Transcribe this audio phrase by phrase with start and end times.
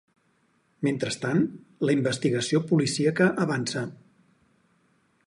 [0.87, 1.43] Mentrestant,
[1.89, 3.85] la investigació policíaca avança.